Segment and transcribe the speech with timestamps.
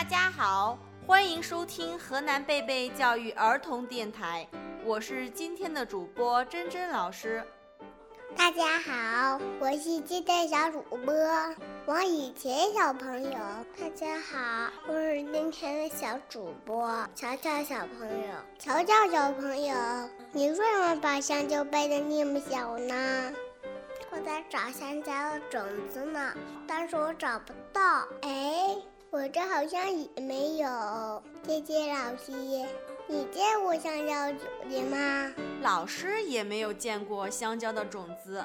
[0.00, 4.48] 大家好，欢迎收听河南贝贝教育儿童电台，
[4.82, 7.44] 我是今天的主播珍珍老师。
[8.34, 11.14] 大家好，我是今天小主播
[11.84, 13.38] 王雨晴小朋友。
[13.78, 18.34] 大家好，我是今天的小主播乔乔小朋友。
[18.58, 19.76] 乔乔小朋友，
[20.32, 23.34] 你为什么把香蕉掰得那么小呢？
[24.12, 26.32] 我在找香蕉的种子呢，
[26.66, 28.08] 但是我找不到。
[28.22, 28.76] 哎，
[29.12, 31.22] 我这好像也没有。
[31.42, 32.30] 姐姐老师，
[33.08, 35.32] 你见过香蕉种子吗？
[35.62, 38.44] 老师也没有见过香蕉的种子。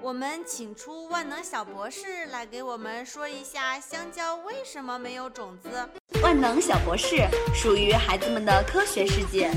[0.00, 5.68] 我们请出万能小博士来给我们说一下香蕉为什么没有种子。
[6.22, 7.16] 万能小博士
[7.52, 9.50] 属于孩子们的科学世界。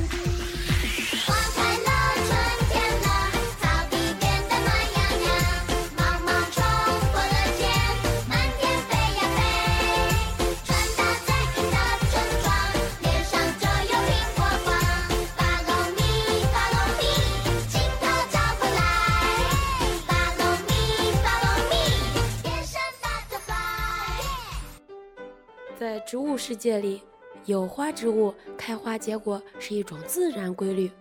[26.11, 27.01] 植物世界里，
[27.45, 30.91] 有花植物开花结果是一种自然规律。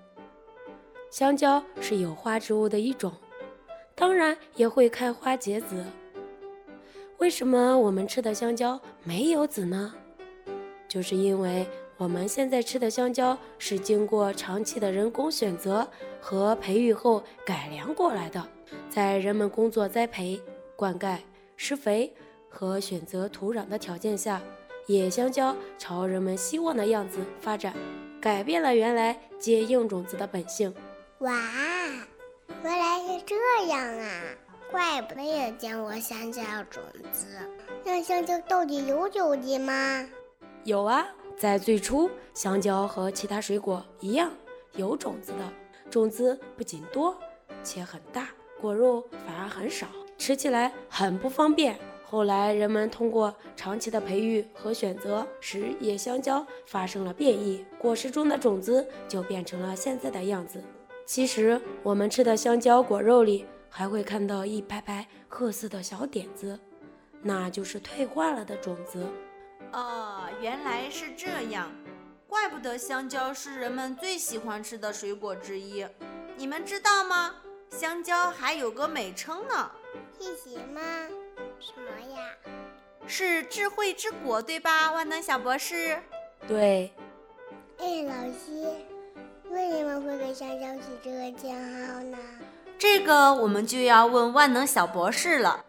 [1.11, 3.12] 香蕉是有花植物的一种，
[3.97, 5.84] 当然也会开花结籽。
[7.19, 9.92] 为什么我们吃的香蕉没有籽呢？
[10.86, 15.84] 就是因为我们现在吃的香蕉是经过长期的人工选择
[16.20, 18.47] 和培育后改良过来的，
[18.89, 20.41] 在人们工作栽培、
[20.77, 21.19] 灌溉、
[21.56, 22.14] 施肥
[22.48, 24.41] 和选择土壤的条件下。
[24.91, 27.72] 野香蕉朝人们希望的样子发展，
[28.20, 30.74] 改变了原来结硬种子的本性。
[31.18, 31.33] 哇，
[32.64, 33.36] 原来是这
[33.68, 34.23] 样啊！
[34.68, 37.29] 怪不得也见过香蕉种子。
[37.84, 40.05] 那香蕉到底有种子吗？
[40.64, 41.06] 有啊，
[41.39, 44.33] 在最初，香蕉和其他水果一样
[44.73, 45.52] 有种子的。
[45.89, 47.17] 种子不仅多，
[47.62, 48.27] 且很大，
[48.61, 49.86] 果肉反而很少，
[50.18, 51.79] 吃起来很不方便。
[52.11, 60.61] 后来，人们通过长期的培育和选择，使野香蕉发生了变异，果实中的种子就变成了现在的样子。
[61.07, 66.59] 其实，我们吃的香蕉果肉里还会看到一排排褐色的小点子，
[67.23, 69.07] 那就是退化了的种子。
[69.73, 71.71] 哦，原来是这样，
[72.27, 75.87] 怪不得香蕉是人们最喜欢吃的水果之一。
[76.37, 77.37] 你们知道吗？
[77.71, 79.71] 香蕉还有个美称呢，
[80.19, 80.81] 是什么？
[81.61, 82.35] 什么呀？
[83.07, 84.93] 是智慧之果，对吧？
[84.93, 85.98] 万能小博士。
[86.48, 86.91] 对。
[87.79, 88.67] 哎，老师，
[89.51, 91.51] 为什么会给香蕉起这个称
[91.87, 92.19] 号呢？
[92.79, 95.65] 这个我们就要问万能小博士了。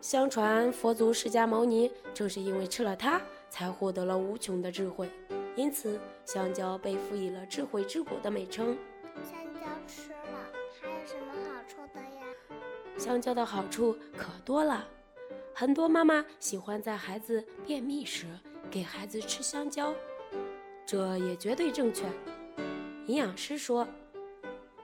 [0.00, 3.20] 相传佛祖释迦牟尼正是因为吃了它，
[3.50, 5.10] 才获得了无穷的智慧，
[5.56, 8.78] 因此香蕉被赋予了智慧之果的美称。
[9.24, 10.16] 香蕉吃了
[10.80, 12.22] 还有什么好处的呀？
[12.96, 14.86] 香蕉的好处可多了。
[15.58, 18.26] 很多妈妈喜欢在孩子便秘时
[18.70, 19.90] 给孩子吃香蕉，
[20.84, 22.04] 这也绝对正确。
[23.06, 23.88] 营养师说，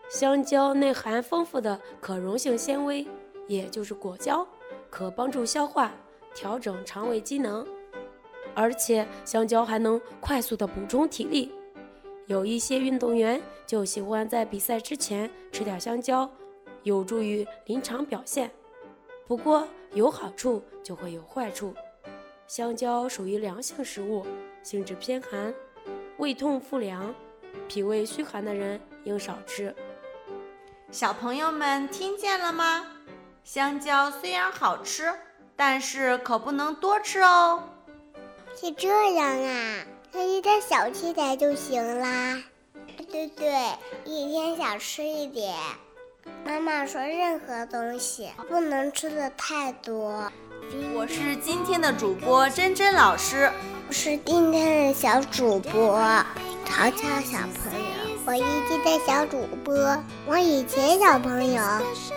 [0.09, 3.06] 香蕉内含丰富的可溶性纤维，
[3.47, 4.49] 也就是果胶，
[4.88, 5.93] 可帮助消化、
[6.34, 7.66] 调整肠胃机能，
[8.55, 11.53] 而且香蕉还能快速的补充体力。
[12.25, 16.31] 有一些运动员就喜欢在比赛之前吃点香蕉，
[16.82, 18.50] 有助于临场表现。
[19.27, 21.75] 不过有好处就会有坏处。
[22.47, 24.27] 香蕉属于凉性食物，
[24.63, 25.55] 性质偏寒，
[26.19, 27.15] 胃痛腹凉、
[27.69, 29.75] 脾胃虚寒的人应少吃。
[30.91, 32.87] 小朋友们听见了吗？
[33.45, 35.12] 香蕉虽然好吃，
[35.56, 37.62] 但是可不能多吃哦。
[38.55, 42.43] 是这样啊，那一天小吃点就行啦。
[43.11, 43.50] 对对，
[44.05, 45.56] 一天少吃一点。
[46.45, 50.31] 妈妈说：“任何东西不能吃的太多。”
[50.95, 53.51] 我是今天的主播珍珍老师，
[53.89, 55.97] 我是今天的小主播
[56.65, 59.75] 淘淘小朋友，我一今的小主播
[60.27, 61.63] 王以前小朋友，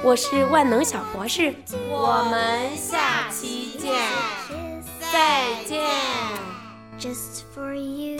[0.03, 1.53] 我是万能小博士，
[1.89, 3.91] 我们下期见，
[5.11, 5.81] 再见。
[6.99, 8.17] Just for you.